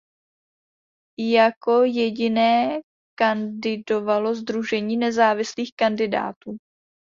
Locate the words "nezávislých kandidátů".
4.97-6.57